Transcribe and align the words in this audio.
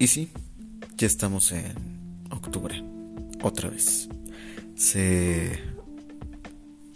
Y 0.00 0.06
sí, 0.06 0.30
ya 0.96 1.08
estamos 1.08 1.50
en 1.50 1.74
octubre, 2.30 2.84
otra 3.42 3.68
vez. 3.68 4.08
Se 4.76 5.58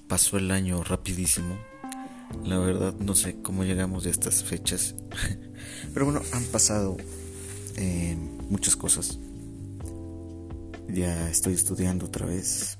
pasó 0.06 0.36
el 0.36 0.52
año 0.52 0.84
rapidísimo. 0.84 1.58
La 2.44 2.58
verdad 2.58 2.94
no 3.00 3.16
sé 3.16 3.42
cómo 3.42 3.64
llegamos 3.64 4.06
a 4.06 4.10
estas 4.10 4.44
fechas. 4.44 4.94
Pero 5.92 6.06
bueno, 6.06 6.22
han 6.32 6.44
pasado 6.44 6.96
eh, 7.76 8.16
muchas 8.48 8.76
cosas. 8.76 9.18
Ya 10.88 11.28
estoy 11.28 11.54
estudiando 11.54 12.06
otra 12.06 12.26
vez. 12.26 12.78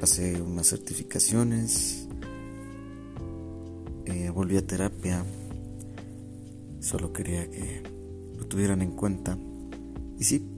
Pasé 0.00 0.40
unas 0.40 0.66
certificaciones. 0.66 2.08
Eh, 4.06 4.30
volví 4.30 4.56
a 4.56 4.66
terapia. 4.66 5.26
Solo 6.80 7.12
quería 7.12 7.50
que 7.50 7.97
lo 8.38 8.46
tuvieran 8.46 8.82
en 8.82 8.92
cuenta. 8.92 9.36
Y 10.18 10.24
sí, 10.24 10.48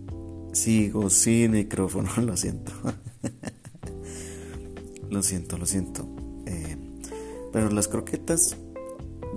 sigo 0.52 1.11
sin 1.11 1.52
micrófono, 1.52 2.11
lo 2.23 2.37
siento. 2.37 2.73
lo 5.11 5.23
siento, 5.23 5.59
lo 5.59 5.66
siento. 5.66 6.06
Eh, 6.47 6.77
pero 7.53 7.70
las 7.70 7.89
croquetas 7.89 8.56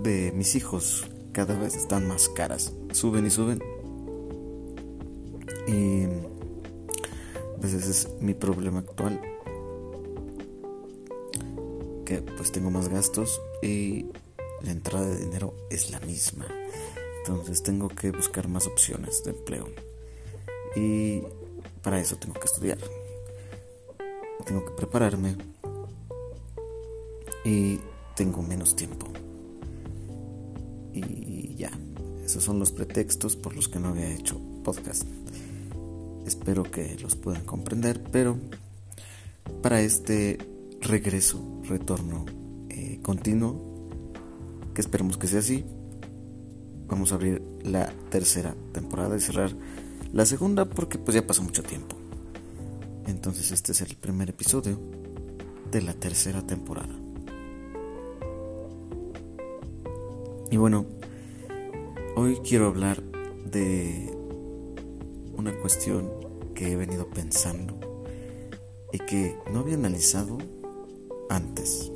de 0.03 0.31
mis 0.35 0.55
hijos 0.55 1.05
cada 1.31 1.57
vez 1.57 1.75
están 1.75 2.07
más 2.07 2.29
caras. 2.29 2.73
Suben 2.91 3.25
y 3.25 3.29
suben. 3.29 3.59
Y 5.67 6.05
pues 7.59 7.73
ese 7.73 7.91
es 7.91 8.09
mi 8.21 8.33
problema 8.33 8.79
actual. 8.79 9.19
Que 12.05 12.21
pues 12.21 12.51
tengo 12.51 12.69
más 12.69 12.89
gastos 12.89 13.41
y 13.61 14.05
la 14.61 14.71
entrada 14.71 15.07
de 15.07 15.17
dinero 15.17 15.55
es 15.69 15.89
la 15.89 15.99
misma. 16.01 16.45
Entonces 17.25 17.63
tengo 17.63 17.87
que 17.87 18.11
buscar 18.11 18.49
más 18.49 18.67
opciones 18.67 19.23
de 19.23 19.31
empleo. 19.31 19.69
Y 20.75 21.23
para 21.81 22.01
eso 22.01 22.17
tengo 22.17 22.33
que 22.33 22.45
estudiar. 22.45 22.77
Tengo 24.45 24.65
que 24.65 24.71
prepararme. 24.71 25.37
Y 27.45 27.79
tengo 28.17 28.41
menos 28.41 28.75
tiempo. 28.75 29.07
Y 30.93 31.55
ya, 31.55 31.71
esos 32.25 32.43
son 32.43 32.59
los 32.59 32.71
pretextos 32.71 33.37
por 33.37 33.55
los 33.55 33.69
que 33.69 33.79
no 33.79 33.89
había 33.89 34.13
hecho 34.13 34.37
podcast. 34.65 35.03
Espero 36.25 36.63
que 36.63 36.97
los 36.99 37.15
puedan 37.15 37.45
comprender, 37.45 38.03
pero 38.11 38.37
para 39.61 39.81
este 39.81 40.39
regreso, 40.81 41.61
retorno 41.63 42.25
eh, 42.69 42.99
continuo, 43.01 43.89
que 44.73 44.81
esperemos 44.81 45.17
que 45.17 45.27
sea 45.27 45.39
así, 45.39 45.65
vamos 46.93 47.11
a 47.11 47.15
abrir 47.15 47.41
la 47.63 47.91
tercera 48.11 48.53
temporada 48.71 49.17
y 49.17 49.19
cerrar 49.19 49.51
la 50.11 50.27
segunda 50.27 50.65
porque 50.65 50.99
pues 50.99 51.15
ya 51.15 51.25
pasó 51.25 51.41
mucho 51.41 51.63
tiempo. 51.63 51.95
Entonces 53.07 53.51
este 53.51 53.71
es 53.71 53.81
el 53.81 53.95
primer 53.95 54.29
episodio 54.29 54.77
de 55.71 55.81
la 55.81 55.95
tercera 55.95 56.45
temporada. 56.45 56.93
Y 60.51 60.57
bueno, 60.57 60.85
hoy 62.15 62.37
quiero 62.47 62.67
hablar 62.67 63.01
de 63.01 64.15
una 65.35 65.51
cuestión 65.57 66.11
que 66.53 66.73
he 66.73 66.75
venido 66.75 67.07
pensando 67.09 67.79
y 68.91 68.99
que 68.99 69.35
no 69.51 69.61
había 69.61 69.73
analizado 69.73 70.37
antes. 71.27 71.91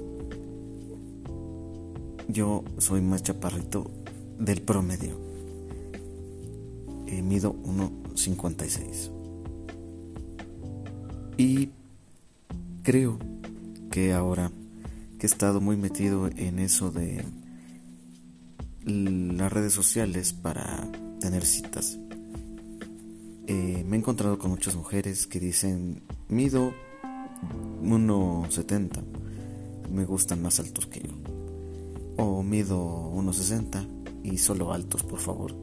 Yo 2.27 2.63
soy 2.79 3.01
más 3.01 3.21
chaparrito 3.21 3.91
del 4.39 4.61
promedio. 4.61 5.19
Eh, 7.07 7.21
mido 7.21 7.55
1,56. 7.63 9.11
Y 11.37 11.69
creo 12.83 13.19
que 13.91 14.13
ahora 14.13 14.51
que 15.19 15.25
he 15.25 15.29
estado 15.29 15.61
muy 15.61 15.77
metido 15.77 16.27
en 16.27 16.59
eso 16.59 16.91
de 16.91 17.23
las 18.85 19.51
redes 19.51 19.73
sociales 19.73 20.33
para 20.33 20.87
tener 21.19 21.45
citas. 21.45 21.97
Eh, 23.47 23.83
me 23.87 23.95
he 23.95 23.99
encontrado 23.99 24.37
con 24.37 24.51
muchas 24.51 24.75
mujeres 24.75 25.27
que 25.27 25.39
dicen, 25.39 26.01
mido 26.27 26.73
1,70, 27.83 29.03
me 29.91 30.05
gustan 30.05 30.41
más 30.41 30.59
altos 30.59 30.87
que 30.87 31.01
yo. 31.01 31.11
O 32.17 32.43
mido 32.43 33.11
1,60 33.13 33.96
y 34.31 34.37
solo 34.37 34.73
altos, 34.73 35.03
por 35.03 35.19
favor. 35.19 35.55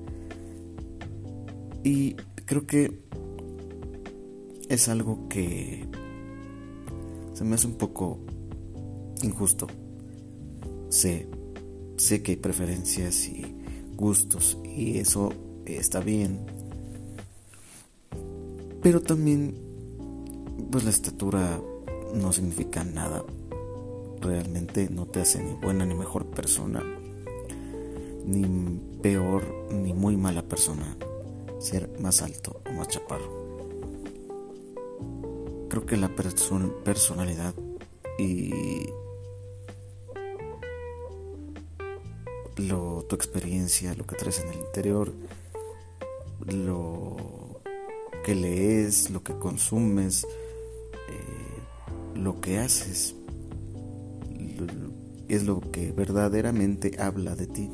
Y 1.83 2.15
creo 2.47 2.67
que 2.67 3.01
es 4.69 4.89
algo 4.89 5.29
que 5.29 5.87
se 7.35 7.45
me 7.45 7.55
hace 7.55 7.67
un 7.67 7.75
poco 7.75 8.19
injusto. 9.23 9.67
Sé 10.89 11.29
sé 11.97 12.23
que 12.23 12.33
hay 12.33 12.37
preferencias 12.37 13.29
y 13.29 13.55
gustos 13.97 14.59
y 14.65 14.99
eso 14.99 15.33
está 15.65 16.01
bien. 16.01 16.47
Pero 18.83 19.01
también, 19.01 19.55
pues 20.71 20.85
la 20.85 20.91
estatura 20.91 21.61
no 22.15 22.33
significa 22.33 22.85
nada. 22.85 23.25
Realmente 24.21 24.89
no 24.91 25.07
te 25.07 25.21
hace 25.21 25.43
ni 25.43 25.55
buena 25.55 25.87
ni 25.87 25.95
mejor 25.95 26.27
persona, 26.27 26.83
ni 28.25 28.81
peor 29.03 29.45
ni 29.71 29.93
muy 29.93 30.17
mala 30.17 30.43
persona 30.43 30.97
ser 31.59 31.91
más 32.01 32.23
alto 32.23 32.61
o 32.69 32.73
más 32.73 32.89
chaparro. 32.89 33.45
Creo 35.69 35.87
que 35.87 35.97
la 35.97 36.09
personalidad 36.15 37.55
y 38.19 38.87
lo, 42.57 43.05
tu 43.09 43.17
experiencia, 43.17 43.95
lo 43.95 44.07
que 44.07 44.17
traes 44.17 44.41
en 44.41 44.49
el 44.49 44.59
interior, 44.59 45.13
lo 46.47 47.17
que 48.25 48.35
lees, 48.35 49.11
lo 49.11 49.23
que 49.23 49.35
consumes, 49.35 50.25
eh, 51.09 52.19
lo 52.19 52.41
que 52.41 52.59
haces, 52.59 53.17
es 55.29 55.45
lo 55.45 55.61
que 55.61 55.91
verdaderamente 55.93 56.97
habla 57.01 57.35
de 57.35 57.47
ti 57.47 57.71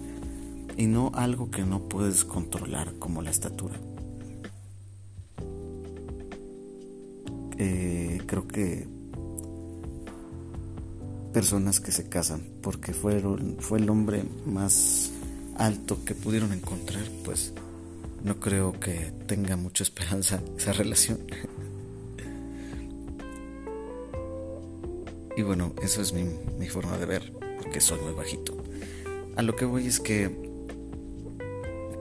y 0.76 0.86
no 0.86 1.12
algo 1.14 1.50
que 1.50 1.62
no 1.62 1.88
puedes 1.88 2.25
controlar 2.25 2.94
como 2.98 3.22
la 3.22 3.31
estatura. 3.31 3.78
Eh, 7.58 8.22
creo 8.26 8.48
que 8.48 8.88
personas 11.34 11.78
que 11.78 11.92
se 11.92 12.09
casan 12.09 12.42
porque 12.62 12.94
fueron 12.94 13.59
fue 13.60 13.78
el 13.78 13.91
hombre 13.91 14.25
más 14.47 15.12
alto 15.56 16.03
que 16.04 16.14
pudieron 16.14 16.54
encontrar 16.54 17.04
pues 17.22 17.53
no 18.25 18.41
creo 18.41 18.72
que 18.80 19.12
tenga 19.26 19.56
mucha 19.56 19.84
esperanza 19.84 20.41
esa 20.56 20.72
relación 20.72 21.19
y 25.36 25.42
bueno 25.42 25.75
eso 25.82 26.00
es 26.00 26.14
mi, 26.14 26.25
mi 26.59 26.69
forma 26.69 26.97
de 26.97 27.04
ver 27.04 27.34
porque 27.59 27.80
soy 27.80 28.00
muy 28.00 28.14
bajito 28.14 28.56
a 29.36 29.42
lo 29.42 29.54
que 29.54 29.66
voy 29.66 29.86
es 29.86 30.00
que 30.00 30.50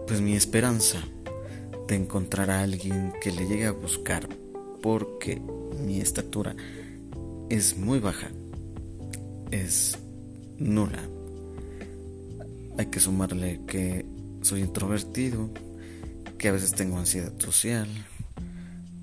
pues 0.10 0.22
mi 0.22 0.36
esperanza 0.36 0.98
de 1.88 1.96
encontrar 1.96 2.50
a 2.50 2.62
alguien 2.62 3.14
que 3.22 3.32
le 3.32 3.48
llegue 3.48 3.68
a 3.68 3.72
buscar 3.72 4.28
porque 4.82 5.40
mi 5.86 6.02
estatura 6.02 6.56
es 7.50 7.78
muy 7.78 8.00
baja 8.00 8.30
es 9.52 10.00
nula. 10.58 11.08
Hay 12.80 12.88
que 12.88 13.00
sumarle 13.00 13.62
que 13.68 14.04
soy 14.42 14.62
introvertido, 14.62 15.52
que 16.40 16.48
a 16.48 16.54
veces 16.54 16.74
tengo 16.74 16.98
ansiedad 16.98 17.34
social, 17.38 17.88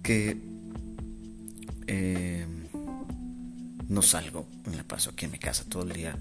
que 0.02 0.38
eh, 1.86 2.46
no 3.88 4.02
salgo, 4.02 4.48
me 4.68 4.76
la 4.76 4.82
paso 4.82 5.10
aquí 5.10 5.26
en 5.26 5.30
mi 5.30 5.38
casa 5.38 5.64
todo 5.68 5.84
el 5.84 5.92
día, 5.92 6.18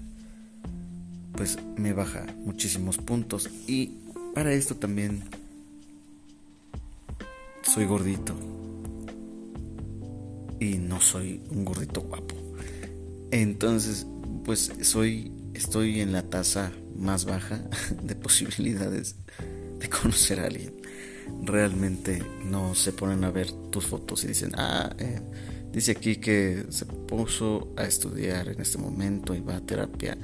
pues 1.32 1.58
me 1.76 1.92
baja 1.92 2.24
muchísimos 2.44 2.98
puntos 2.98 3.50
y 3.66 4.05
para 4.36 4.52
esto 4.52 4.76
también 4.76 5.24
soy 7.62 7.86
gordito 7.86 8.34
y 10.60 10.74
no 10.76 11.00
soy 11.00 11.40
un 11.48 11.64
gordito 11.64 12.02
guapo. 12.02 12.34
Entonces 13.30 14.06
pues 14.44 14.70
soy, 14.82 15.32
estoy 15.54 16.02
en 16.02 16.12
la 16.12 16.22
tasa 16.28 16.70
más 16.94 17.24
baja 17.24 17.62
de 18.02 18.14
posibilidades 18.14 19.16
de 19.78 19.88
conocer 19.88 20.40
a 20.40 20.44
alguien. 20.48 20.82
Realmente 21.42 22.22
no 22.44 22.74
se 22.74 22.92
ponen 22.92 23.24
a 23.24 23.30
ver 23.30 23.50
tus 23.70 23.86
fotos 23.86 24.22
y 24.24 24.28
dicen, 24.28 24.52
ah, 24.58 24.94
eh, 24.98 25.22
dice 25.72 25.92
aquí 25.92 26.16
que 26.16 26.66
se 26.68 26.84
puso 26.84 27.72
a 27.78 27.84
estudiar 27.84 28.48
en 28.48 28.60
este 28.60 28.76
momento 28.76 29.34
y 29.34 29.40
va 29.40 29.56
a 29.56 29.60
terapia. 29.62 30.18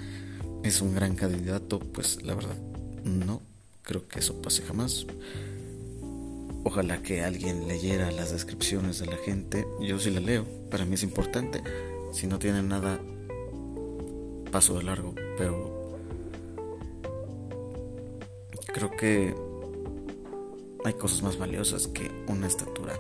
Es 0.62 0.82
un 0.82 0.94
gran 0.94 1.16
candidato, 1.16 1.78
pues 1.78 2.22
la 2.22 2.34
verdad 2.34 2.58
no 3.04 3.51
creo 3.82 4.06
que 4.08 4.20
eso 4.20 4.40
pase 4.40 4.62
jamás. 4.62 5.06
Ojalá 6.64 7.02
que 7.02 7.22
alguien 7.22 7.66
leyera 7.66 8.10
las 8.12 8.30
descripciones 8.30 8.98
de 9.00 9.06
la 9.06 9.16
gente. 9.16 9.66
Yo 9.80 9.98
sí 9.98 10.10
la 10.10 10.20
leo, 10.20 10.46
para 10.70 10.84
mí 10.84 10.94
es 10.94 11.02
importante. 11.02 11.62
Si 12.12 12.26
no 12.26 12.38
tienen 12.38 12.68
nada, 12.68 13.00
paso 14.50 14.78
de 14.78 14.84
largo, 14.84 15.14
pero 15.36 15.98
creo 18.72 18.90
que 18.90 19.34
hay 20.84 20.94
cosas 20.94 21.22
más 21.22 21.36
valiosas 21.36 21.88
que 21.88 22.10
una 22.28 22.46
estatura. 22.46 22.94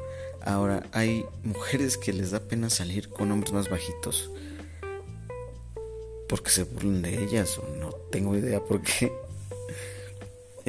Ahora, 0.44 0.88
hay 0.92 1.24
mujeres 1.44 1.96
que 1.96 2.12
les 2.12 2.32
da 2.32 2.40
pena 2.40 2.68
salir 2.68 3.08
con 3.08 3.30
hombres 3.30 3.52
más 3.52 3.68
bajitos 3.70 4.30
porque 6.32 6.50
se 6.50 6.64
burlan 6.64 7.02
de 7.02 7.22
ellas 7.22 7.58
o 7.58 7.76
no 7.76 7.90
tengo 8.10 8.34
idea 8.34 8.58
por 8.64 8.80
qué. 8.80 9.12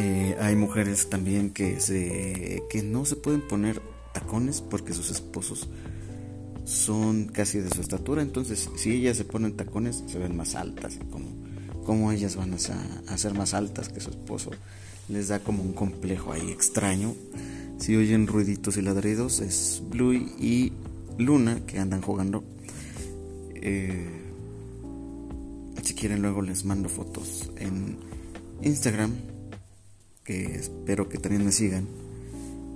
Eh, 0.06 0.36
hay 0.42 0.58
mujeres 0.58 1.10
también 1.10 1.52
que, 1.52 1.80
se, 1.80 2.62
que 2.70 2.84
no 2.84 3.06
se 3.06 3.16
pueden 3.16 3.40
poner 3.40 3.82
tacones 4.14 4.60
porque 4.60 4.94
sus 4.94 5.10
esposos 5.12 5.70
son 6.66 7.28
casi 7.28 7.60
de 7.60 7.70
su 7.70 7.80
estatura. 7.80 8.22
Entonces, 8.22 8.70
si 8.76 8.92
ellas 8.92 9.16
se 9.16 9.24
ponen 9.24 9.56
tacones, 9.56 10.04
se 10.06 10.20
ven 10.20 10.36
más 10.36 10.56
altas. 10.56 11.00
Como, 11.10 11.28
como 11.86 12.12
ellas 12.12 12.36
van 12.36 12.54
a, 12.54 12.58
a 13.14 13.18
ser 13.18 13.34
más 13.34 13.54
altas 13.54 13.88
que 13.88 14.02
su 14.02 14.10
esposo. 14.10 14.52
Les 15.08 15.30
da 15.30 15.40
como 15.40 15.64
un 15.64 15.72
complejo 15.72 16.34
ahí 16.34 16.52
extraño. 16.52 17.16
Si 17.78 17.96
oyen 17.96 18.28
ruiditos 18.28 18.76
y 18.76 18.82
ladridos, 18.82 19.40
es 19.40 19.82
Blue 19.90 20.12
y 20.12 20.74
Luna 21.18 21.66
que 21.66 21.80
andan 21.80 22.02
jugando. 22.02 22.44
Eh, 23.56 24.06
si 25.82 25.94
quieren, 25.94 26.22
luego 26.22 26.42
les 26.42 26.66
mando 26.66 26.90
fotos 26.90 27.52
en 27.56 27.96
Instagram 28.62 29.33
que 30.24 30.56
espero 30.56 31.10
que 31.10 31.18
también 31.18 31.46
me 31.46 31.52
sigan. 31.52 31.88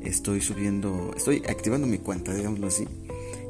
Estoy 0.02 0.42
subiendo, 0.42 1.14
estoy 1.16 1.44
activando 1.50 1.88
mi 1.88 1.98
cuenta, 1.98 2.34
digámoslo 2.34 2.68
así, 2.68 2.88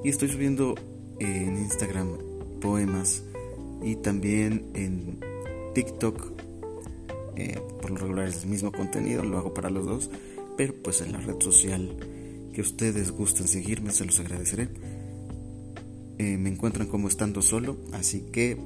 y 0.04 0.10
estoy 0.10 0.30
subiendo 0.30 0.76
en 1.20 1.58
Instagram 1.58 2.18
poemas 2.62 3.24
y 3.82 3.96
también 3.96 4.70
en 4.74 5.20
TikTok. 5.74 6.32
Eh, 7.36 7.62
por 7.82 7.92
lo 7.92 7.98
regular 7.98 8.28
es 8.28 8.44
el 8.44 8.50
mismo 8.50 8.72
contenido, 8.72 9.24
lo 9.24 9.38
hago 9.38 9.54
para 9.54 9.70
los 9.70 9.86
dos, 9.86 10.10
pero 10.56 10.74
pues 10.82 11.02
en 11.02 11.12
la 11.12 11.20
red 11.20 11.40
social 11.40 11.96
que 12.54 12.62
ustedes 12.62 13.12
gusten 13.12 13.48
seguirme, 13.48 13.92
se 13.92 14.06
los 14.06 14.20
agradeceré. 14.20 14.70
Eh, 16.18 16.38
me 16.38 16.50
encuentran 16.50 16.88
como 16.88 17.08
estando 17.08 17.44
solo, 17.44 17.78
así 17.94 18.22
que 18.32 18.58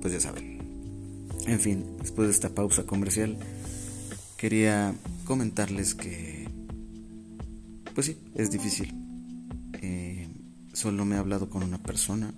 pues 0.00 0.12
ya 0.12 0.20
saben. 0.20 0.58
En 1.46 1.58
fin, 1.58 1.96
después 2.00 2.28
de 2.28 2.34
esta 2.34 2.50
pausa 2.50 2.84
comercial, 2.84 3.36
quería 4.42 4.92
comentarles 5.24 5.94
que, 5.94 6.48
pues 7.94 8.08
sí, 8.08 8.18
es 8.34 8.50
difícil. 8.50 8.92
Eh, 9.80 10.26
solo 10.72 11.04
me 11.04 11.14
he 11.14 11.18
hablado 11.20 11.48
con 11.48 11.62
una 11.62 11.78
persona 11.78 12.34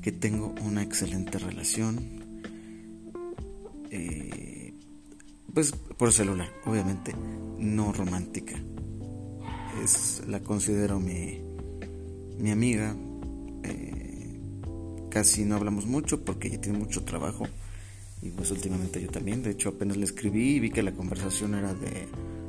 que 0.00 0.12
tengo 0.12 0.54
una 0.64 0.84
excelente 0.84 1.38
relación. 1.38 1.98
Eh, 3.90 4.74
pues 5.52 5.72
por 5.72 6.12
celular, 6.12 6.52
obviamente, 6.66 7.16
no 7.58 7.92
romántica. 7.92 8.54
Es, 9.82 10.22
la 10.28 10.38
considero 10.38 11.00
mi, 11.00 11.40
mi 12.38 12.52
amiga. 12.52 12.94
Eh, 13.64 14.38
casi 15.10 15.44
no 15.44 15.56
hablamos 15.56 15.86
mucho 15.86 16.24
porque 16.24 16.46
ella 16.46 16.60
tiene 16.60 16.78
mucho 16.78 17.02
trabajo 17.02 17.48
y 18.22 18.30
pues 18.30 18.50
últimamente 18.50 19.00
yo 19.00 19.08
también. 19.08 19.42
De 19.42 19.50
hecho, 19.50 19.70
apenas 19.70 19.96
le 19.96 20.04
escribí 20.04 20.56
y 20.56 20.60
vi 20.60 20.70
que 20.70 20.82
la 20.82 20.92
conversación 20.92 21.54
era 21.54 21.74
de 21.74 22.06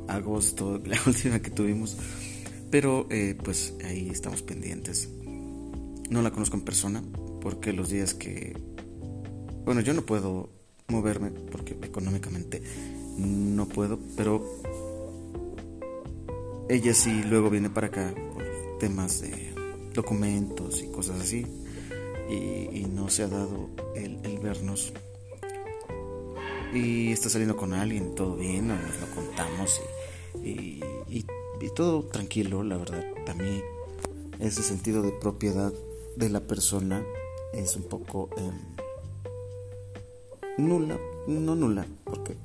agosto, 0.08 0.82
la 0.86 0.98
última 1.06 1.42
que 1.42 1.52
tuvimos. 1.52 1.98
Pero 2.70 3.08
eh, 3.10 3.36
pues 3.42 3.76
ahí 3.84 4.10
estamos 4.10 4.42
pendientes. 4.42 5.10
No 6.10 6.22
la 6.22 6.32
conozco 6.32 6.58
en 6.58 6.64
persona 6.64 7.04
porque 7.42 7.74
los 7.74 7.90
días 7.90 8.14
que... 8.14 8.56
Bueno, 9.66 9.82
yo 9.82 9.94
no 9.94 10.02
puedo 10.02 10.50
moverme 10.88 11.32
porque 11.32 11.78
económicamente 11.82 12.62
no 13.18 13.68
puedo, 13.68 14.00
pero 14.18 14.44
ella 16.70 16.94
sí 16.94 17.24
luego 17.24 17.50
viene 17.50 17.70
para 17.70 17.88
acá 17.88 18.14
por 18.34 18.44
temas 18.80 19.22
de 19.22 19.54
documentos 19.94 20.82
y 20.82 20.88
cosas 20.88 21.22
así 21.22 21.46
y, 22.30 22.86
no 22.86 23.10
se 23.10 23.24
ha 23.24 23.28
dado 23.28 23.70
el, 23.96 24.20
el 24.24 24.40
vernos 24.40 24.94
y 26.74 27.12
está 27.12 27.30
saliendo 27.30 27.58
con 27.58 27.74
alguien, 27.74 28.16
todo 28.16 28.36
bien, 28.36 28.68
nos 28.68 28.80
lo 28.80 29.16
contamos 29.16 29.82
y, 30.44 30.82
y, 31.10 31.26
todo 31.76 32.04
tranquilo, 32.04 32.64
la 32.64 32.76
verdad. 32.78 33.06
También 33.26 33.62
ese 34.40 34.64
sentido 34.64 35.04
de 35.04 35.12
propiedad 35.12 35.72
de 36.18 36.30
la 36.30 36.42
persona 36.42 37.04
es 37.54 37.76
un 37.76 37.84
poco 37.84 38.30
em, 38.36 38.60
nula, 40.58 41.00
no 41.28 41.56
nula, 41.56 41.86
porque 42.04 42.36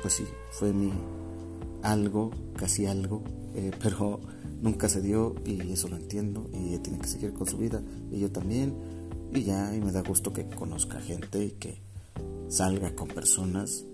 pues 0.00 0.14
sí, 0.14 0.24
fue 0.50 0.72
mi 0.72 0.92
algo, 1.82 2.30
casi 2.56 2.86
algo, 2.86 3.24
eh, 3.54 3.70
pero 3.82 4.20
nunca 4.60 4.88
se 4.88 5.00
dio 5.00 5.34
y 5.44 5.72
eso 5.72 5.88
lo 5.88 5.96
entiendo 5.96 6.48
y 6.52 6.68
ella 6.68 6.82
tiene 6.82 6.98
que 6.98 7.08
seguir 7.08 7.32
con 7.32 7.46
su 7.46 7.58
vida 7.58 7.82
y 8.10 8.18
yo 8.18 8.30
también 8.30 8.74
y 9.32 9.44
ya 9.44 9.74
y 9.74 9.80
me 9.80 9.92
da 9.92 10.02
gusto 10.02 10.32
que 10.32 10.46
conozca 10.48 11.00
gente 11.00 11.44
y 11.44 11.50
que 11.52 11.87
salga 12.48 12.94
con 12.94 13.08
personas, 13.08 13.84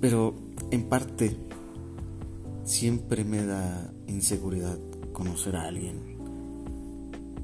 pero 0.00 0.34
en 0.70 0.88
parte 0.88 1.36
siempre 2.64 3.24
me 3.24 3.44
da 3.44 3.92
inseguridad 4.06 4.78
conocer 5.12 5.56
a 5.56 5.62
alguien, 5.68 6.00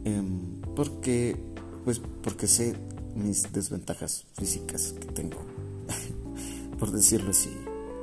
em, 0.05 0.61
porque 0.75 1.37
pues 1.85 2.01
porque 2.23 2.47
sé 2.47 2.75
mis 3.15 3.53
desventajas 3.53 4.27
físicas 4.35 4.95
que 4.99 5.07
tengo, 5.07 5.39
por 6.79 6.91
decirlo 6.91 7.31
así, 7.31 7.51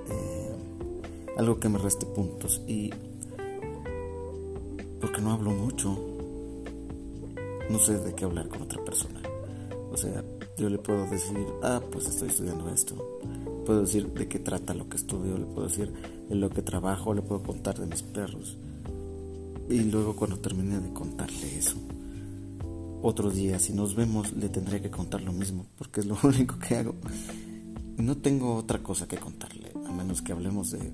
em, 0.10 1.38
algo 1.38 1.60
que 1.60 1.70
me 1.70 1.78
reste 1.78 2.06
puntos. 2.06 2.62
Y 2.68 2.92
porque 5.00 5.22
no 5.22 5.32
hablo 5.32 5.52
mucho, 5.52 5.98
no 7.70 7.80
sé 7.80 7.98
de 8.00 8.14
qué 8.16 8.26
hablar 8.26 8.48
con 8.48 8.64
otra 8.64 8.84
persona, 8.84 9.22
o 9.98 10.00
sea 10.00 10.24
yo 10.58 10.70
le 10.70 10.78
puedo 10.78 11.08
decir, 11.08 11.48
ah, 11.64 11.82
pues 11.92 12.08
estoy 12.08 12.30
estudiando 12.30 12.70
esto. 12.70 12.96
Puedo 13.66 13.82
decir 13.82 14.08
de 14.14 14.28
qué 14.28 14.40
trata 14.40 14.74
lo 14.74 14.88
que 14.88 14.98
estudio, 14.98 15.38
le 15.38 15.46
puedo 15.46 15.68
decir 15.68 15.92
en 16.30 16.40
lo 16.40 16.50
que 16.50 16.62
trabajo, 16.62 17.14
le 17.14 17.22
puedo 17.22 17.42
contar 17.42 17.80
de 17.80 17.88
mis 17.88 18.04
perros. 18.04 18.58
Y 19.70 19.82
luego 19.82 20.16
cuando 20.16 20.40
termine 20.40 20.80
de 20.80 20.94
contarle 20.94 21.58
eso, 21.58 21.78
otro 23.02 23.32
día, 23.32 23.60
si 23.60 23.74
nos 23.74 23.96
vemos, 23.96 24.34
le 24.34 24.50
tendré 24.50 24.82
que 24.82 24.90
contar 24.90 25.22
lo 25.22 25.34
mismo, 25.34 25.66
porque 25.78 26.02
es 26.02 26.06
lo 26.06 26.18
único 26.24 26.58
que 26.60 26.76
hago. 26.76 26.96
No 27.98 28.18
tengo 28.18 28.56
otra 28.56 28.80
cosa 28.80 29.08
que 29.08 29.18
contarle, 29.18 29.72
a 29.88 29.92
menos 29.92 30.22
que 30.22 30.32
hablemos 30.32 30.72
de 30.72 30.92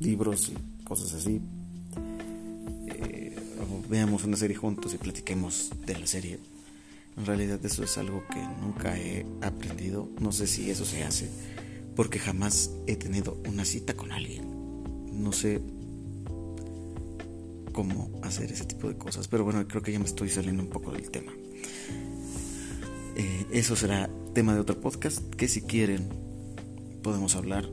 libros 0.00 0.50
y 0.50 0.84
cosas 0.84 1.14
así. 1.14 1.40
Eh, 2.86 3.36
o 3.60 3.88
veamos 3.88 4.24
una 4.24 4.36
serie 4.36 4.56
juntos 4.56 4.94
y 4.94 4.98
platiquemos 4.98 5.70
de 5.86 5.98
la 5.98 6.06
serie 6.06 6.57
en 7.18 7.26
realidad 7.26 7.58
eso 7.64 7.82
es 7.82 7.98
algo 7.98 8.22
que 8.32 8.40
nunca 8.60 8.96
he 8.96 9.26
aprendido. 9.42 10.08
No 10.20 10.32
sé 10.32 10.46
si 10.46 10.70
eso 10.70 10.84
se 10.84 11.02
hace 11.02 11.28
porque 11.96 12.20
jamás 12.20 12.70
he 12.86 12.94
tenido 12.94 13.42
una 13.48 13.64
cita 13.64 13.94
con 13.94 14.12
alguien. 14.12 14.44
No 15.12 15.32
sé 15.32 15.60
cómo 17.72 18.10
hacer 18.22 18.52
ese 18.52 18.64
tipo 18.64 18.88
de 18.88 18.96
cosas. 18.96 19.26
Pero 19.26 19.42
bueno, 19.44 19.66
creo 19.66 19.82
que 19.82 19.90
ya 19.90 19.98
me 19.98 20.04
estoy 20.04 20.28
saliendo 20.28 20.62
un 20.62 20.68
poco 20.68 20.92
del 20.92 21.10
tema. 21.10 21.32
Eh, 23.16 23.46
eso 23.50 23.74
será 23.74 24.08
tema 24.32 24.54
de 24.54 24.60
otro 24.60 24.80
podcast 24.80 25.28
que 25.34 25.48
si 25.48 25.62
quieren 25.62 26.08
podemos 27.02 27.34
hablar. 27.34 27.68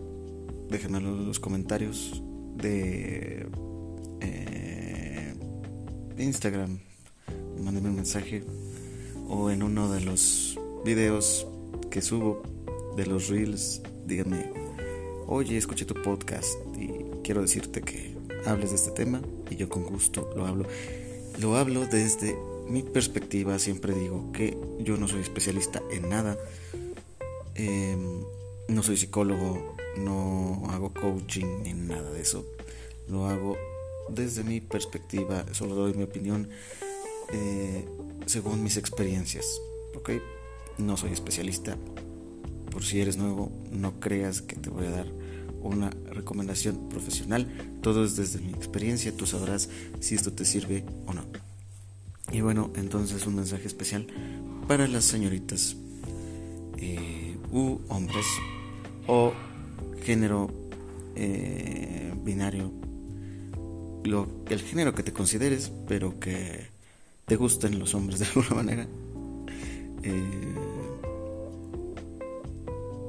Déjenmelo 0.72 1.10
en 1.10 1.28
los 1.28 1.40
comentarios 1.40 2.24
de 2.56 3.48
eh, 4.22 5.36
Instagram. 6.18 6.80
Mándenme 7.64 7.90
un 7.90 7.96
mensaje 7.96 8.44
o 9.28 9.50
en 9.50 9.64
uno 9.64 9.92
de 9.92 10.02
los 10.02 10.60
videos 10.84 11.48
que 11.90 12.02
subo 12.02 12.44
de 12.96 13.06
los 13.06 13.28
reels, 13.28 13.82
díganme, 14.06 14.52
oye, 15.28 15.58
escuché 15.58 15.86
tu 15.86 15.94
podcast 15.96 16.58
y 16.78 16.90
quiero 17.24 17.42
decirte 17.42 17.82
que 17.82 18.16
hables 18.46 18.70
de 18.70 18.76
este 18.76 18.92
tema 18.92 19.22
y 19.50 19.56
yo 19.56 19.70
con 19.70 19.84
gusto 19.84 20.30
lo 20.36 20.46
hablo. 20.46 20.66
Lo 21.40 21.58
hablo 21.58 21.86
desde 21.86 22.38
mi 22.68 22.84
perspectiva, 22.84 23.60
siempre 23.60 23.94
digo 23.94 24.32
que 24.32 24.58
yo 24.80 24.98
no 24.98 25.08
soy 25.08 25.22
especialista 25.22 25.82
en 25.92 26.10
nada, 26.10 26.38
em, 27.56 28.24
no 28.68 28.84
soy 28.84 28.98
psicólogo, 28.98 29.76
no 29.98 30.64
hago 30.70 30.94
coaching 30.94 31.64
ni 31.64 31.74
nada 31.74 32.12
de 32.12 32.22
eso, 32.22 32.46
lo 33.08 33.28
hago 33.28 33.58
desde 34.10 34.44
mi 34.44 34.62
perspectiva, 34.62 35.46
solo 35.52 35.76
doy 35.76 35.94
mi 35.94 36.04
opinión. 36.04 36.50
Eh, 37.32 37.86
según 38.26 38.64
mis 38.64 38.78
experiencias. 38.78 39.46
¿Ok? 39.96 40.12
No 40.78 40.98
soy 40.98 41.12
especialista 41.12 41.78
por 42.76 42.84
si 42.84 43.00
eres 43.00 43.16
nuevo, 43.16 43.50
no 43.72 44.02
creas 44.02 44.42
que 44.42 44.58
te 44.58 44.70
voy 44.70 44.88
a 44.88 44.92
dar 44.92 45.08
una 45.62 45.92
recomendación 46.12 46.90
profesional. 46.90 47.48
Todo 47.82 48.04
es 48.04 48.18
desde 48.18 48.42
mi 48.42 48.50
experiencia, 48.50 49.16
tú 49.16 49.26
sabrás 49.26 49.70
si 50.02 50.16
esto 50.16 50.34
te 50.34 50.44
sirve 50.44 50.84
o 51.06 51.14
no. 51.14 51.24
Y 52.34 52.42
bueno, 52.42 52.72
entonces 52.76 53.26
un 53.28 53.36
mensaje 53.36 53.66
especial 53.66 54.08
para 54.68 54.90
las 54.90 55.06
señoritas 55.06 55.78
eh, 56.78 57.38
u 57.52 57.80
hombres 57.88 58.26
o 59.08 59.32
género 60.04 60.52
eh, 61.16 62.14
binario, 62.26 62.74
lo, 64.04 64.28
el 64.50 64.60
género 64.62 64.94
que 64.94 65.04
te 65.04 65.14
consideres, 65.14 65.72
pero 65.88 66.20
que 66.20 66.75
te 67.26 67.36
gusten 67.36 67.80
los 67.80 67.94
hombres 67.96 68.20
de 68.20 68.26
alguna 68.26 68.50
manera. 68.52 68.88
Eh, 70.04 70.56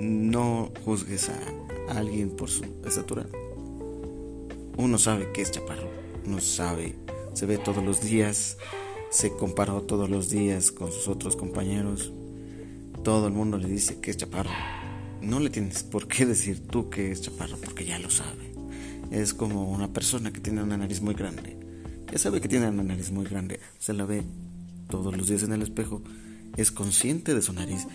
no 0.00 0.73
juzgues 0.85 1.28
a 1.28 1.99
alguien 1.99 2.30
por 2.30 2.50
su 2.50 2.64
estatura. 2.85 3.26
Uno 4.78 4.99
sabe 4.99 5.32
que 5.32 5.42
es 5.42 5.50
chaparro, 5.50 5.88
uno 6.26 6.40
sabe, 6.40 6.94
se 7.32 7.46
ve 7.46 7.58
todos 7.58 7.82
los 7.82 8.02
días, 8.02 8.58
se 9.11 9.32
comparó 9.32 9.82
todos 9.82 10.11
los 10.11 10.28
días 10.28 10.73
con 10.73 10.92
sus 10.92 11.08
otros 11.08 11.37
compañeros. 11.37 12.12
Todo 13.02 13.28
el 13.28 13.32
mundo 13.32 13.56
le 13.56 13.68
dice 13.68 14.00
que 14.00 14.11
es 14.11 14.16
chaparro. 14.16 14.50
No 15.23 15.40
le 15.40 15.49
tienes 15.50 15.82
por 15.82 16.08
qué 16.08 16.26
decir 16.26 16.66
tú 16.66 16.90
que 16.90 17.11
es 17.11 17.23
chaparro 17.23 17.56
porque 17.58 17.87
ya 17.87 17.99
lo 17.99 18.11
sabe. 18.11 18.52
Es 19.11 19.32
como 19.32 19.70
una 19.70 19.92
persona 19.92 20.32
que 20.32 20.40
tiene 20.40 20.62
una 20.62 20.76
nariz 20.76 21.00
muy 21.00 21.14
grande. 21.14 21.65
Ya 22.12 22.18
sabe 22.18 22.40
que 22.40 22.48
tiene 22.48 22.68
una 22.68 22.82
nariz 22.82 23.10
muy 23.10 23.25
grande. 23.25 23.60
Se 23.78 23.92
la 23.92 24.04
ve 24.04 24.22
todos 24.88 25.16
los 25.16 25.28
días 25.28 25.42
en 25.42 25.52
el 25.52 25.62
espejo. 25.62 26.02
Es 26.56 26.70
consciente 26.70 27.34
de 27.34 27.42
su 27.42 27.52
nariz. 27.52 27.86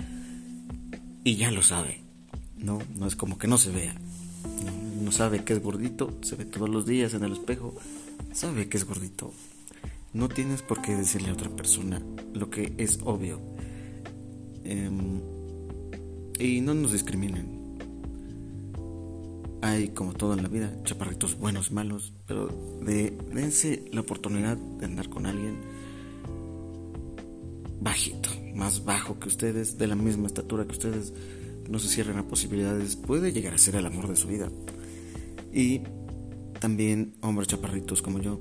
Y 1.23 1.35
ya 1.35 1.51
lo 1.51 1.61
sabe. 1.61 2.01
No, 2.57 2.79
no 2.95 3.07
es 3.07 3.15
como 3.15 3.37
que 3.37 3.47
no 3.47 3.57
se 3.57 3.71
vea. 3.71 3.95
No, 5.01 5.11
sabe 5.11 5.43
que 5.43 5.53
es 5.53 5.61
gordito. 5.61 6.17
Se 6.21 6.35
ve 6.35 6.45
todos 6.45 6.69
los 6.69 6.85
días 6.85 7.13
en 7.13 7.23
el 7.23 7.33
espejo. 7.33 7.75
Sabe 8.33 8.69
que 8.69 8.77
es 8.77 8.85
gordito. 8.85 9.33
No 10.13 10.29
tienes 10.29 10.61
por 10.61 10.81
qué 10.81 10.95
decirle 10.95 11.29
a 11.29 11.33
otra 11.33 11.49
persona 11.49 12.01
lo 12.33 12.49
que 12.49 12.73
es 12.77 12.99
obvio. 13.03 13.39
Em, 14.63 15.21
y 16.37 16.61
no 16.61 16.73
nos 16.73 16.91
discriminen. 16.91 17.60
Hay, 19.61 19.89
como 19.89 20.13
todo 20.13 20.33
en 20.33 20.43
la 20.43 20.49
vida, 20.49 20.73
chaparritos 20.83 21.37
buenos, 21.37 21.71
malos, 21.71 22.13
pero 22.25 22.47
de, 22.81 23.15
dense 23.33 23.85
la 23.91 24.01
oportunidad 24.01 24.57
de 24.57 24.85
andar 24.85 25.09
con 25.09 25.25
alguien 25.25 25.59
bajito, 27.79 28.29
más 28.55 28.85
bajo 28.85 29.19
que 29.19 29.27
ustedes, 29.27 29.77
de 29.77 29.87
la 29.87 29.95
misma 29.95 30.27
estatura 30.27 30.65
que 30.65 30.71
ustedes. 30.71 31.13
No 31.69 31.79
se 31.79 31.87
cierren 31.87 32.17
a 32.17 32.27
posibilidades, 32.27 32.95
puede 32.95 33.31
llegar 33.31 33.53
a 33.53 33.57
ser 33.57 33.75
el 33.75 33.85
amor 33.85 34.07
de 34.07 34.15
su 34.15 34.27
vida. 34.27 34.49
Y 35.53 35.81
también 36.59 37.13
hombres 37.21 37.47
chaparritos 37.47 38.01
como 38.01 38.19
yo, 38.19 38.39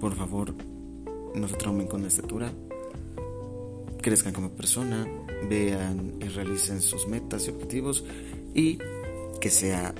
por 0.00 0.14
favor, 0.14 0.54
no 1.34 1.48
se 1.48 1.56
traumen 1.56 1.86
con 1.86 2.02
la 2.02 2.08
estatura, 2.08 2.52
crezcan 4.00 4.32
como 4.32 4.50
persona, 4.50 5.06
vean 5.48 6.14
y 6.20 6.24
realicen 6.28 6.80
sus 6.80 7.06
metas 7.06 7.46
y 7.46 7.50
objetivos 7.50 8.04
y 8.54 8.78
que 9.40 9.50
sea 9.50 9.94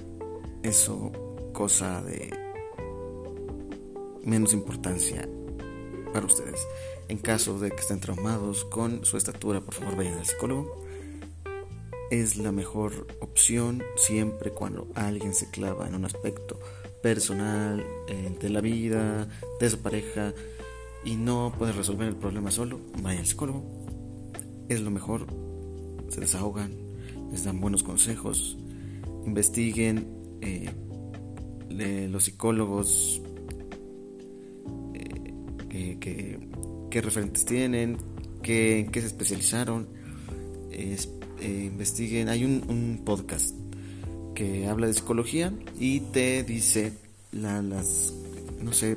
eso 0.62 1.12
cosa 1.52 2.02
de 2.02 2.30
menos 4.24 4.52
importancia 4.52 5.28
para 6.12 6.26
ustedes. 6.26 6.66
En 7.08 7.18
caso 7.18 7.58
de 7.58 7.70
que 7.70 7.80
estén 7.80 8.00
traumados 8.00 8.64
con 8.64 9.04
su 9.04 9.16
estatura, 9.16 9.60
por 9.60 9.74
favor 9.74 9.96
vayan 9.96 10.18
al 10.18 10.26
psicólogo. 10.26 10.84
Es 12.10 12.36
la 12.36 12.52
mejor 12.52 13.06
opción 13.20 13.82
siempre 13.96 14.50
cuando 14.50 14.88
alguien 14.94 15.32
se 15.34 15.50
clava 15.50 15.88
en 15.88 15.94
un 15.94 16.04
aspecto 16.04 16.58
personal, 17.02 17.84
eh, 18.08 18.36
de 18.40 18.50
la 18.50 18.60
vida, 18.60 19.28
de 19.58 19.70
su 19.70 19.78
pareja 19.78 20.34
y 21.04 21.16
no 21.16 21.54
puede 21.56 21.72
resolver 21.72 22.08
el 22.08 22.16
problema 22.16 22.50
solo, 22.50 22.78
vaya 23.00 23.20
al 23.20 23.26
psicólogo. 23.26 23.64
Es 24.68 24.80
lo 24.80 24.90
mejor. 24.90 25.26
Se 26.08 26.20
desahogan, 26.20 26.72
les 27.30 27.44
dan 27.44 27.60
buenos 27.60 27.84
consejos, 27.84 28.58
investiguen. 29.26 30.06
Eh, 30.40 30.70
los 32.10 32.24
psicólogos 32.24 33.22
eh, 35.70 35.96
que, 35.98 36.38
qué 36.90 37.00
referentes 37.00 37.44
tienen, 37.44 37.96
qué, 38.42 38.80
en 38.80 38.90
qué 38.90 39.00
se 39.00 39.06
especializaron. 39.06 39.88
investiguen. 41.40 42.28
Hay 42.28 42.44
un, 42.44 42.64
un 42.68 43.02
podcast 43.04 43.54
que 44.34 44.66
habla 44.66 44.86
de 44.86 44.94
psicología 44.94 45.52
y 45.78 46.00
te 46.00 46.42
dice 46.42 46.92
las, 47.32 48.12
no 48.60 48.72
sé, 48.72 48.96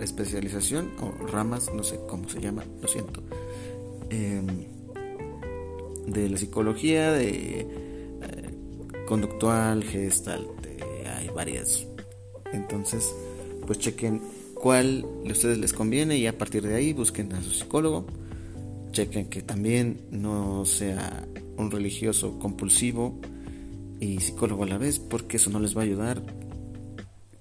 especialización 0.00 0.90
o 1.00 1.26
ramas, 1.26 1.70
no 1.74 1.82
sé 1.82 1.98
cómo 2.08 2.28
se 2.28 2.40
llama, 2.40 2.64
lo 2.80 2.88
siento, 2.88 3.22
em, 4.10 4.46
de 6.06 6.28
la 6.28 6.36
psicología, 6.36 7.12
de 7.12 7.60
eh, 7.60 7.66
conductual, 9.06 9.82
gestal, 9.84 10.46
hay 11.16 11.28
varias. 11.28 11.86
Entonces, 12.52 13.14
pues 13.66 13.78
chequen 13.78 14.20
cuál 14.54 15.04
a 15.26 15.32
ustedes 15.32 15.58
les 15.58 15.72
conviene 15.72 16.16
y 16.16 16.26
a 16.26 16.36
partir 16.36 16.62
de 16.62 16.74
ahí 16.74 16.92
busquen 16.92 17.32
a 17.32 17.42
su 17.42 17.50
psicólogo. 17.50 18.06
Chequen 18.92 19.28
que 19.28 19.42
también 19.42 20.00
no 20.10 20.64
sea 20.64 21.26
un 21.56 21.70
religioso 21.70 22.38
compulsivo 22.38 23.20
y 24.00 24.20
psicólogo 24.20 24.64
a 24.64 24.66
la 24.66 24.78
vez, 24.78 24.98
porque 24.98 25.36
eso 25.36 25.50
no 25.50 25.60
les 25.60 25.76
va 25.76 25.80
a 25.80 25.84
ayudar. 25.84 26.22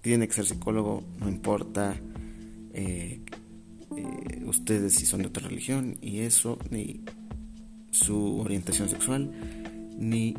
Tiene 0.01 0.27
que 0.27 0.33
ser 0.33 0.45
psicólogo, 0.45 1.03
no 1.19 1.29
importa 1.29 1.95
eh, 2.73 3.21
eh, 3.95 4.43
ustedes 4.45 4.95
si 4.95 5.05
son 5.05 5.21
de 5.21 5.27
otra 5.27 5.47
religión 5.47 5.97
y 6.01 6.19
eso, 6.19 6.57
ni 6.69 7.01
su 7.91 8.39
orientación 8.39 8.89
sexual, 8.89 9.31
ni, 9.97 10.35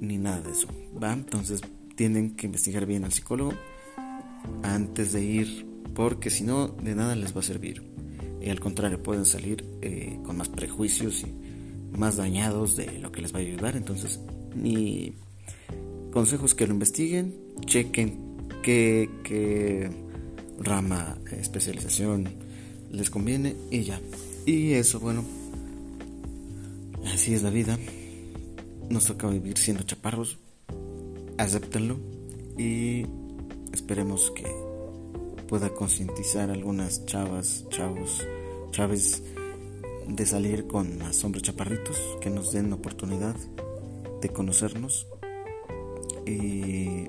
ni 0.00 0.18
nada 0.18 0.40
de 0.40 0.52
eso. 0.52 0.68
¿va? 1.02 1.12
Entonces 1.12 1.60
tienen 1.94 2.36
que 2.36 2.46
investigar 2.46 2.86
bien 2.86 3.04
al 3.04 3.12
psicólogo 3.12 3.52
antes 4.62 5.12
de 5.12 5.24
ir, 5.24 5.66
porque 5.94 6.30
si 6.30 6.44
no, 6.44 6.68
de 6.68 6.94
nada 6.94 7.16
les 7.16 7.34
va 7.34 7.40
a 7.40 7.44
servir. 7.44 7.82
Y 8.40 8.50
al 8.50 8.60
contrario, 8.60 9.02
pueden 9.02 9.24
salir 9.24 9.64
eh, 9.82 10.18
con 10.24 10.36
más 10.36 10.48
prejuicios 10.48 11.22
y 11.22 11.96
más 11.96 12.16
dañados 12.16 12.76
de 12.76 12.98
lo 13.00 13.10
que 13.10 13.22
les 13.22 13.34
va 13.34 13.38
a 13.38 13.42
ayudar. 13.42 13.76
Entonces, 13.76 14.20
ni 14.54 15.14
consejos 16.12 16.54
que 16.54 16.66
lo 16.66 16.74
investiguen, 16.74 17.34
chequen 17.64 18.26
qué, 18.62 19.90
rama, 20.58 21.18
especialización 21.38 22.28
les 22.90 23.10
conviene 23.10 23.54
y 23.70 23.82
ya. 23.82 24.00
Y 24.44 24.72
eso, 24.72 25.00
bueno, 25.00 25.24
así 27.12 27.34
es 27.34 27.42
la 27.42 27.50
vida. 27.50 27.78
Nos 28.88 29.04
toca 29.06 29.28
vivir 29.28 29.58
siendo 29.58 29.82
chaparros. 29.82 30.38
Acéptenlo 31.38 31.98
y 32.56 33.04
esperemos 33.72 34.30
que 34.30 34.46
pueda 35.48 35.70
concientizar 35.70 36.50
algunas 36.50 37.04
chavas, 37.06 37.64
chavos, 37.68 38.26
chaves 38.70 39.22
de 40.06 40.26
salir 40.26 40.66
con 40.66 40.98
más 40.98 41.22
hombres 41.24 41.42
chaparritos 41.42 41.98
que 42.20 42.30
nos 42.30 42.52
den 42.52 42.72
oportunidad 42.72 43.34
de 44.20 44.28
conocernos 44.30 45.06
y 46.24 47.08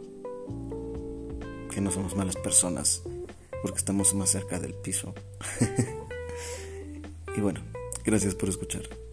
que 1.70 1.82
no 1.82 1.92
somos 1.92 2.16
malas 2.16 2.36
personas 2.36 3.02
porque 3.62 3.78
estamos 3.78 4.14
más 4.14 4.30
cerca 4.30 4.60
del 4.60 4.74
piso. 4.74 5.14
y 7.38 7.42
bueno, 7.42 7.62
gracias 8.04 8.36
por 8.36 8.50
escuchar. 8.50 9.07